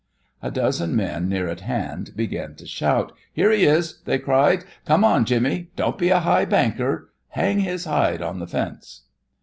[0.41, 3.11] A dozen men near at hand began to shout.
[3.31, 4.65] "Here he is!" they cried.
[4.83, 9.01] "Come on, Jimmy." "Don't be a high banker." "Hang his hide on the fence."